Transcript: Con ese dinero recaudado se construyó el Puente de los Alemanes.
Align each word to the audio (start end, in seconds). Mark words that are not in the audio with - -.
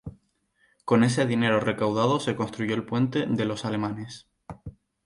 Con 0.83 1.03
ese 1.03 1.27
dinero 1.27 1.59
recaudado 1.59 2.19
se 2.19 2.35
construyó 2.35 2.73
el 2.73 2.87
Puente 2.87 3.27
de 3.27 3.45
los 3.45 3.65
Alemanes. 3.65 4.25